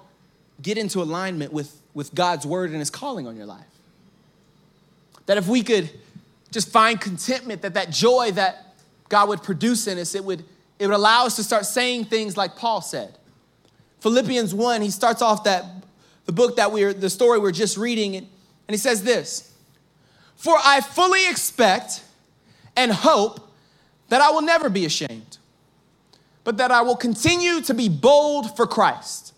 [0.61, 3.65] get into alignment with, with God's word and his calling on your life.
[5.25, 5.89] That if we could
[6.51, 8.75] just find contentment, that that joy that
[9.09, 10.43] God would produce in us, it would,
[10.79, 13.17] it would allow us to start saying things like Paul said.
[14.05, 15.65] Philippians 1, he starts off that
[16.25, 18.27] the book that we're the story we're just reading, and,
[18.67, 19.51] and he says this:
[20.35, 22.03] For I fully expect
[22.75, 23.51] and hope
[24.09, 25.39] that I will never be ashamed,
[26.43, 29.33] but that I will continue to be bold for Christ,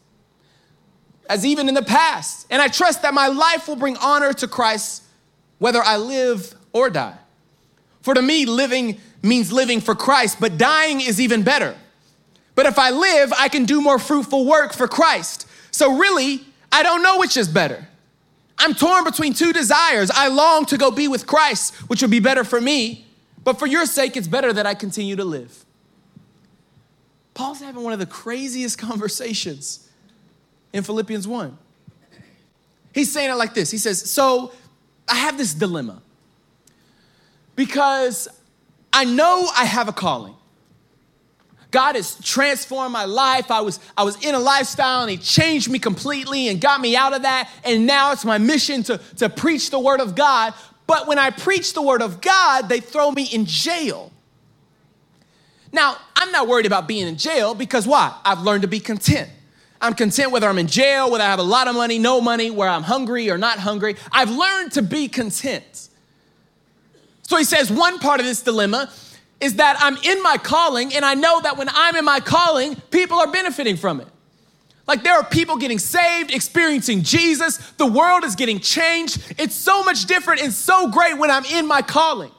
[1.29, 2.45] as even in the past.
[2.49, 5.01] And I trust that my life will bring honor to Christ,
[5.59, 7.17] whether I live or die.
[8.01, 11.77] For to me, living means living for Christ, but dying is even better.
[12.57, 15.47] But if I live, I can do more fruitful work for Christ.
[15.71, 16.41] So really,
[16.73, 17.87] I don't know which is better.
[18.57, 20.11] I'm torn between two desires.
[20.11, 23.05] I long to go be with Christ, which would be better for me
[23.47, 25.63] but for your sake, it's better that I continue to live.
[27.33, 29.89] Paul's having one of the craziest conversations
[30.73, 31.57] in Philippians 1.
[32.93, 34.51] He's saying it like this He says, So
[35.07, 36.01] I have this dilemma
[37.55, 38.27] because
[38.91, 40.35] I know I have a calling.
[41.77, 43.51] God has transformed my life.
[43.51, 46.95] I was, I was in a lifestyle and He changed me completely and got me
[46.95, 47.51] out of that.
[47.63, 50.55] And now it's my mission to, to preach the Word of God.
[50.87, 54.11] But when I preach the word of God, they throw me in jail.
[55.71, 58.11] Now, I'm not worried about being in jail because why?
[58.25, 59.29] I've learned to be content.
[59.79, 62.49] I'm content whether I'm in jail, whether I have a lot of money, no money,
[62.49, 63.97] where I'm hungry or not hungry.
[64.11, 65.89] I've learned to be content.
[67.21, 68.89] So he says one part of this dilemma
[69.39, 72.75] is that I'm in my calling, and I know that when I'm in my calling,
[72.91, 74.07] people are benefiting from it.
[74.87, 77.57] Like there are people getting saved, experiencing Jesus.
[77.77, 79.35] The world is getting changed.
[79.37, 82.31] It's so much different and so great when I'm in my calling.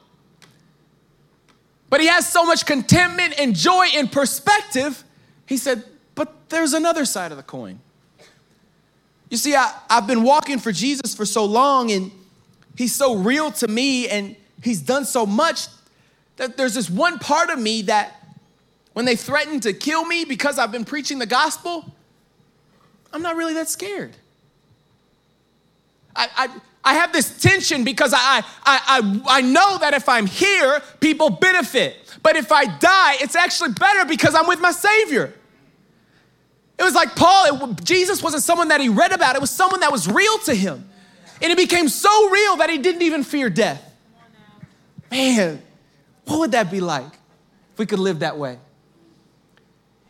[1.89, 5.03] But he has so much contentment and joy and perspective.
[5.45, 5.83] He said,
[6.15, 7.79] But there's another side of the coin.
[9.29, 12.11] You see, I, I've been walking for Jesus for so long, and
[12.75, 15.67] he's so real to me, and he's done so much
[16.39, 18.15] that there's this one part of me that
[18.93, 21.85] when they threaten to kill me because I've been preaching the gospel,
[23.13, 24.15] I'm not really that scared.
[26.15, 26.49] I, I,
[26.83, 31.29] I have this tension because I, I, I, I know that if I'm here, people
[31.29, 31.97] benefit.
[32.23, 35.33] But if I die, it's actually better because I'm with my Savior.
[36.77, 39.81] It was like Paul, it, Jesus wasn't someone that he read about, it was someone
[39.81, 40.89] that was real to him.
[41.41, 43.85] And it became so real that he didn't even fear death.
[45.11, 45.61] Man,
[46.29, 47.11] what would that be like
[47.73, 48.59] if we could live that way?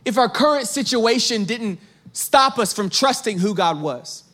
[0.04, 1.80] If our current situation didn't
[2.12, 4.24] stop us from trusting who God was.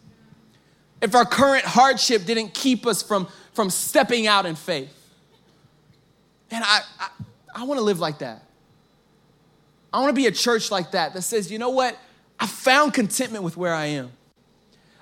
[1.00, 4.92] If our current hardship didn't keep us from, from stepping out in faith.
[6.50, 7.08] And I, I,
[7.54, 8.42] I want to live like that.
[9.92, 11.96] I want to be a church like that that says, you know what?
[12.40, 14.10] I found contentment with where I am.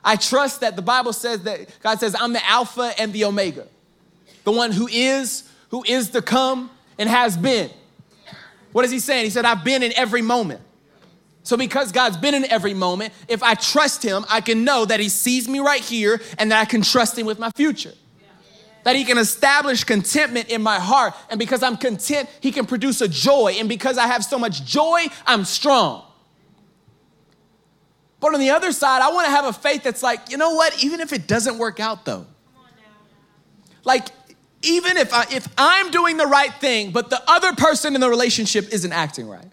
[0.05, 3.67] I trust that the Bible says that God says, I'm the Alpha and the Omega,
[4.45, 6.71] the one who is, who is to come
[7.01, 7.69] and has been.
[8.71, 9.25] What is he saying?
[9.25, 10.61] He said, I've been in every moment.
[11.43, 15.01] So, because God's been in every moment, if I trust Him, I can know that
[15.01, 17.93] He sees me right here and that I can trust Him with my future.
[18.85, 21.13] That He can establish contentment in my heart.
[21.29, 23.57] And because I'm content, He can produce a joy.
[23.59, 26.05] And because I have so much joy, I'm strong.
[28.21, 30.55] But on the other side, I want to have a faith that's like, you know
[30.55, 30.85] what?
[30.85, 32.27] Even if it doesn't work out, though,
[33.83, 34.09] like,
[34.65, 38.09] even if, I, if I'm doing the right thing, but the other person in the
[38.09, 39.47] relationship isn't acting right,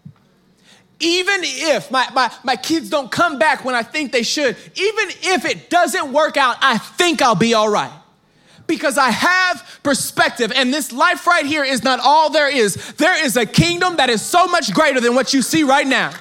[0.99, 5.09] even if my, my, my kids don't come back when I think they should, even
[5.23, 7.91] if it doesn't work out, I think I'll be all right.
[8.67, 12.93] Because I have perspective, and this life right here is not all there is.
[12.93, 16.11] There is a kingdom that is so much greater than what you see right now.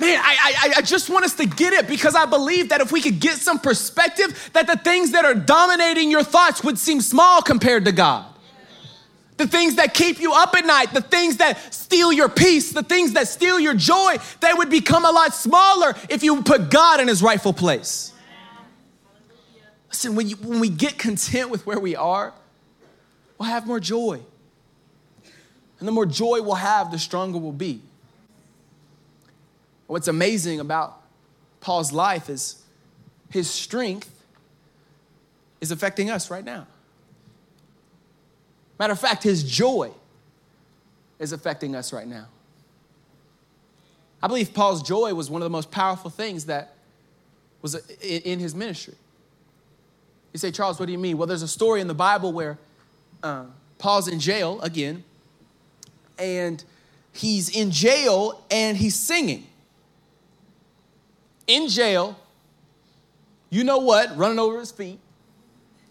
[0.00, 2.90] Man, I, I, I just want us to get it because I believe that if
[2.90, 7.00] we could get some perspective, that the things that are dominating your thoughts would seem
[7.00, 8.30] small compared to God
[9.40, 12.82] the things that keep you up at night, the things that steal your peace, the
[12.82, 17.00] things that steal your joy, they would become a lot smaller if you put God
[17.00, 18.12] in his rightful place.
[19.88, 22.32] Listen, when, you, when we get content with where we are,
[23.38, 24.20] we'll have more joy.
[25.78, 27.80] And the more joy we'll have, the stronger we'll be.
[29.90, 31.02] What's amazing about
[31.60, 32.62] Paul's life is
[33.28, 34.08] his strength
[35.60, 36.68] is affecting us right now.
[38.78, 39.90] Matter of fact, his joy
[41.18, 42.28] is affecting us right now.
[44.22, 46.76] I believe Paul's joy was one of the most powerful things that
[47.60, 48.94] was in his ministry.
[50.32, 51.18] You say, Charles, what do you mean?
[51.18, 52.58] Well, there's a story in the Bible where
[53.24, 53.46] uh,
[53.78, 55.02] Paul's in jail again,
[56.16, 56.62] and
[57.12, 59.48] he's in jail and he's singing.
[61.50, 62.16] In jail,
[63.50, 64.16] you know what?
[64.16, 65.00] Running over his feet,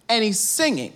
[0.08, 0.94] and he's singing.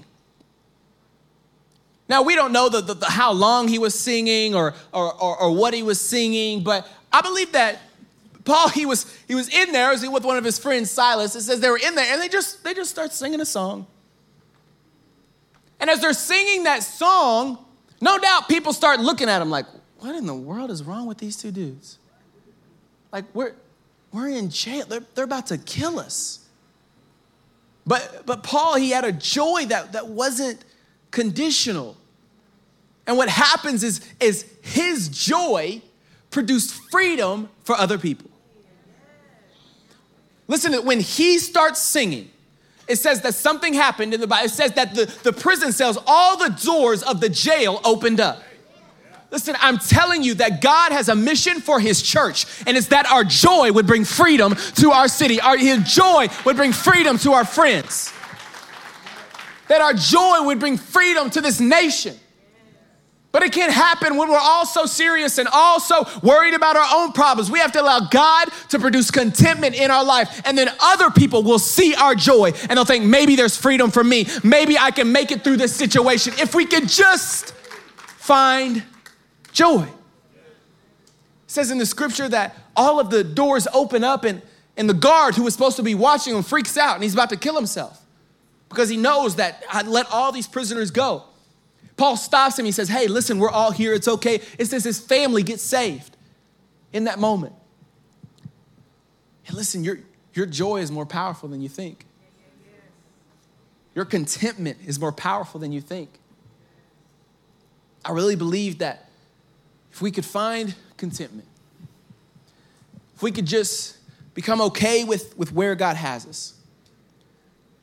[2.07, 5.37] Now, we don't know the, the, the how long he was singing or, or, or,
[5.41, 7.81] or, what he was singing, but I believe that
[8.45, 11.35] Paul, he was, he was in there was with one of his friends, Silas.
[11.35, 13.87] It says they were in there and they just, they just start singing a song.
[15.79, 17.57] And as they're singing that song,
[17.99, 19.65] no doubt people start looking at him like,
[19.99, 21.97] what in the world is wrong with these two dudes?
[23.11, 23.53] Like, we're,
[24.13, 24.85] we're in jail.
[24.87, 26.47] They're, they're about to kill us.
[27.85, 30.63] But, but Paul, he had a joy that, that wasn't
[31.11, 31.97] conditional.
[33.05, 35.81] And what happens is, is his joy
[36.29, 38.29] produced freedom for other people.
[40.47, 42.29] Listen, when he starts singing,
[42.87, 44.45] it says that something happened in the Bible.
[44.45, 48.43] It says that the, the prison cells, all the doors of the jail opened up.
[49.33, 53.07] Listen, I'm telling you that God has a mission for his church, and it's that
[53.07, 55.41] our joy would bring freedom to our city.
[55.41, 58.13] Our his joy would bring freedom to our friends
[59.69, 62.15] that our joy would bring freedom to this nation.
[63.31, 66.87] But it can't happen when we're all so serious and all so worried about our
[66.93, 67.49] own problems.
[67.49, 71.41] We have to allow God to produce contentment in our life, and then other people
[71.41, 74.27] will see our joy and they'll think, maybe there's freedom for me.
[74.43, 76.33] Maybe I can make it through this situation.
[76.37, 78.83] If we could just find
[79.53, 79.83] joy.
[79.83, 84.41] It says in the scripture that all of the doors open up, and,
[84.75, 87.29] and the guard who was supposed to be watching him freaks out and he's about
[87.29, 88.03] to kill himself
[88.69, 91.23] because he knows that I let all these prisoners go.
[91.95, 92.65] Paul stops him.
[92.65, 93.93] He says, Hey, listen, we're all here.
[93.93, 94.41] It's okay.
[94.57, 96.17] It says his family gets saved
[96.91, 97.53] in that moment.
[99.45, 99.99] And listen, your,
[100.33, 102.05] your joy is more powerful than you think.
[103.93, 106.09] Your contentment is more powerful than you think.
[108.03, 109.02] I really believe that
[109.93, 111.47] if we could find contentment,
[113.15, 113.97] if we could just
[114.33, 116.55] become okay with, with where God has us,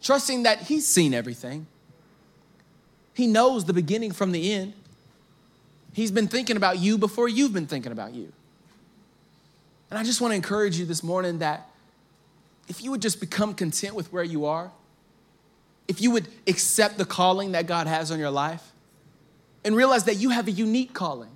[0.03, 1.69] trusting that He's seen everything.
[3.15, 4.73] He knows the beginning from the end.
[5.93, 8.33] He's been thinking about you before you've been thinking about you.
[9.89, 11.69] And I just want to encourage you this morning that
[12.69, 14.73] if you would just become content with where you are,
[15.87, 18.73] if you would accept the calling that God has on your life,
[19.65, 21.31] and realize that you have a unique calling.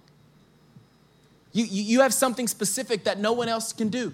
[1.55, 4.12] You, you, you have something specific that no one else can do.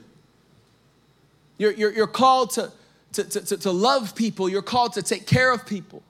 [1.58, 2.70] You're, you're, you're called to,
[3.14, 6.02] to, to, to love people, you're called to take care of people.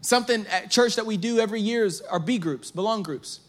[0.00, 3.40] Something at church that we do every year is our B groups, belong groups.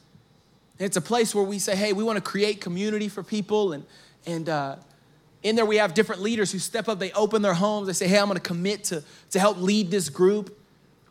[0.77, 3.73] And it's a place where we say, hey, we want to create community for people.
[3.73, 3.85] And,
[4.25, 4.75] and uh,
[5.41, 8.07] in there, we have different leaders who step up, they open their homes, they say,
[8.07, 10.57] hey, I'm going to commit to, to help lead this group.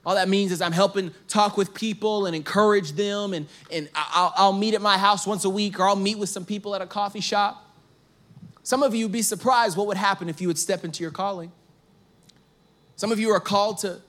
[0.07, 3.33] All that means is I'm helping talk with people and encourage them.
[3.33, 6.29] And, and I'll, I'll meet at my house once a week, or I'll meet with
[6.29, 7.65] some people at a coffee shop.
[8.63, 11.11] Some of you would be surprised what would happen if you would step into your
[11.11, 11.53] calling.
[12.97, 14.01] Some of you are called to,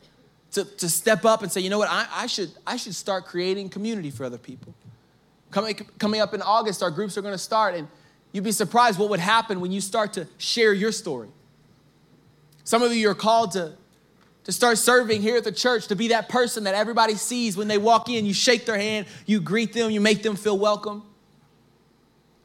[0.51, 3.25] to, to step up and say, you know what, I, I, should, I should start
[3.25, 4.73] creating community for other people.
[5.51, 7.87] Coming, coming up in August, our groups are going to start, and
[8.31, 11.29] you'd be surprised what would happen when you start to share your story.
[12.63, 13.73] Some of you are called to,
[14.45, 17.67] to start serving here at the church, to be that person that everybody sees when
[17.67, 18.25] they walk in.
[18.25, 21.03] You shake their hand, you greet them, you make them feel welcome.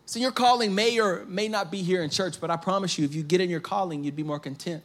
[0.07, 3.05] So your calling may or may not be here in church, but I promise you,
[3.05, 4.83] if you get in your calling, you'd be more content.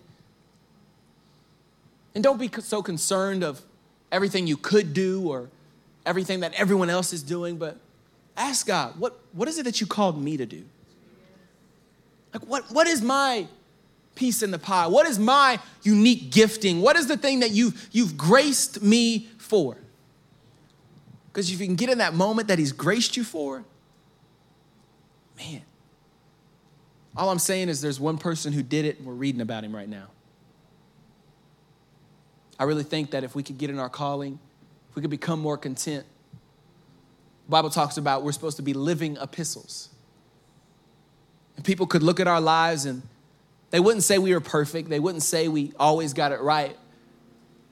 [2.13, 3.61] And don't be so concerned of
[4.11, 5.49] everything you could do or
[6.05, 7.77] everything that everyone else is doing, but
[8.37, 10.63] ask God, what, what is it that you called me to do?
[12.33, 13.47] Like, what, what is my
[14.15, 14.87] piece in the pie?
[14.87, 16.81] What is my unique gifting?
[16.81, 19.77] What is the thing that you, you've graced me for?
[21.27, 23.63] Because if you can get in that moment that He's graced you for,
[25.37, 25.61] man,
[27.17, 29.75] all I'm saying is there's one person who did it, and we're reading about him
[29.75, 30.07] right now.
[32.59, 34.39] I really think that if we could get in our calling,
[34.89, 36.05] if we could become more content,
[37.45, 39.89] the Bible talks about we're supposed to be living epistles.
[41.55, 43.01] And people could look at our lives and
[43.75, 46.77] they wouldn't say we were perfect, they wouldn't say we always got it right,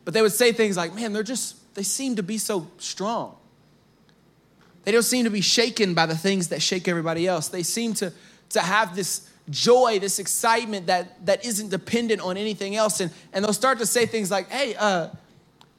[0.04, 3.38] but they would say things like, man, they're just, they seem to be so strong.
[4.84, 7.48] They don't seem to be shaken by the things that shake everybody else.
[7.48, 8.12] They seem to,
[8.50, 13.00] to have this joy, this excitement that, that isn't dependent on anything else.
[13.00, 15.08] And, and they'll start to say things like, hey, uh,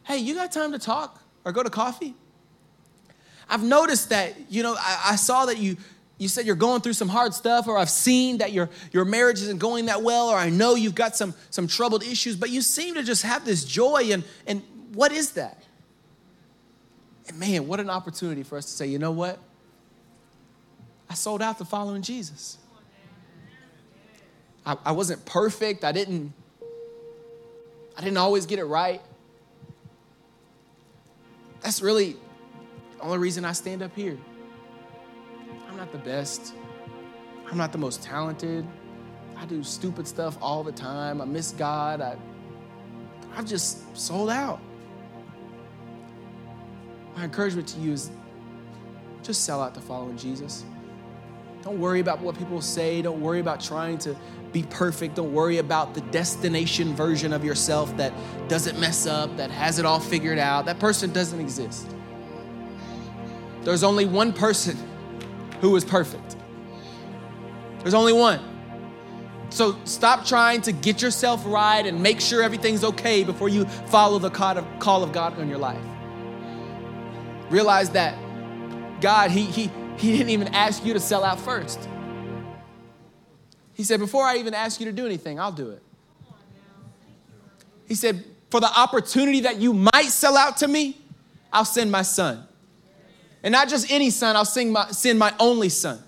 [0.04, 2.14] hey, you got time to talk or go to coffee?
[3.46, 5.76] I've noticed that, you know, I, I saw that you,
[6.18, 9.42] you said you're going through some hard stuff, or I've seen that your, your marriage
[9.42, 12.62] isn't going that well, or I know you've got some, some troubled issues, but you
[12.62, 14.10] seem to just have this joy.
[14.12, 14.62] And, and
[14.92, 15.64] what is that?
[17.26, 19.38] And man, what an opportunity for us to say, you know what?
[21.10, 22.58] I sold out to following Jesus.
[24.64, 25.84] I, I wasn't perfect.
[25.84, 26.32] I didn't,
[27.96, 29.02] I didn't always get it right.
[31.60, 32.16] That's really
[32.98, 34.18] the only reason I stand up here.
[35.74, 36.54] I'm not the best.
[37.50, 38.64] I'm not the most talented.
[39.36, 41.20] I do stupid stuff all the time.
[41.20, 42.00] I miss God.
[42.00, 42.16] I,
[43.34, 44.60] I've just sold out.
[47.16, 48.12] My encouragement to you is
[49.24, 50.64] just sell out to following Jesus.
[51.62, 53.02] Don't worry about what people say.
[53.02, 54.16] Don't worry about trying to
[54.52, 55.16] be perfect.
[55.16, 58.12] Don't worry about the destination version of yourself that
[58.48, 60.66] doesn't mess up, that has it all figured out.
[60.66, 61.92] That person doesn't exist.
[63.62, 64.78] There's only one person
[65.64, 66.36] who is perfect.
[67.80, 68.40] There's only one.
[69.50, 74.18] So stop trying to get yourself right and make sure everything's okay before you follow
[74.18, 75.82] the call of God on your life.
[77.50, 78.18] Realize that
[79.00, 81.88] God, He, he, he didn't even ask you to sell out first.
[83.74, 85.82] He said, Before I even ask you to do anything, I'll do it.
[87.86, 90.98] He said, For the opportunity that you might sell out to me,
[91.52, 92.46] I'll send my son.
[93.44, 96.02] And not just any son, I'll sing my, send my only son.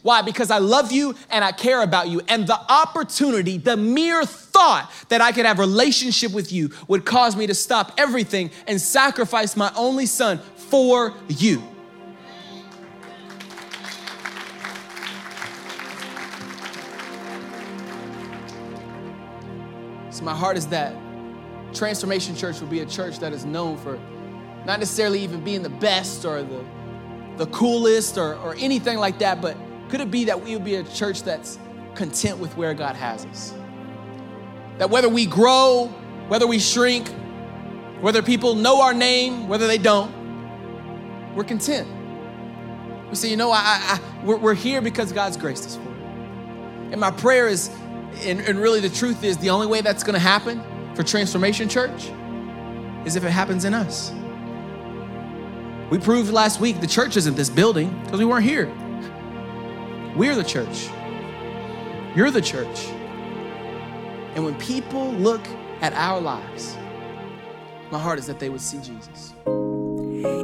[0.00, 0.22] Why?
[0.22, 2.22] Because I love you and I care about you.
[2.28, 7.36] And the opportunity, the mere thought that I could have relationship with you would cause
[7.36, 11.62] me to stop everything and sacrifice my only son for you.
[20.10, 20.96] So, my heart is that
[21.74, 24.00] Transformation Church will be a church that is known for
[24.66, 26.64] not necessarily even being the best or the,
[27.36, 29.56] the coolest or, or anything like that, but
[29.88, 31.58] could it be that we would be a church that's
[31.94, 33.54] content with where God has us?
[34.78, 35.86] That whether we grow,
[36.28, 37.08] whether we shrink,
[38.00, 41.88] whether people know our name, whether they don't, we're content.
[43.10, 46.92] We say, you know, I, I, we're, we're here because God's graced us for it.
[46.92, 47.70] And my prayer is
[48.20, 50.62] and, and really the truth is the only way that's going to happen
[50.94, 52.10] for Transformation Church
[53.04, 54.12] is if it happens in us.
[55.92, 58.66] We proved last week the church isn't this building because we weren't here.
[60.16, 60.88] We're the church.
[62.16, 62.86] You're the church.
[64.34, 65.46] And when people look
[65.82, 66.78] at our lives,
[67.90, 69.34] my heart is that they would see Jesus.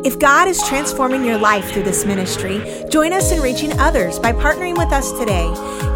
[0.05, 4.33] If God is transforming your life through this ministry, join us in reaching others by
[4.33, 5.47] partnering with us today.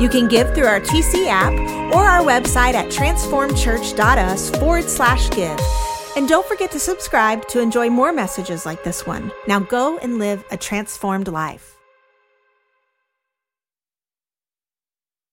[0.01, 1.53] You can give through our TC app
[1.95, 5.61] or our website at transformchurch.us forward slash give.
[6.15, 9.33] And don't forget to subscribe to enjoy more messages like this one.
[9.47, 11.72] Now go and live a transformed life.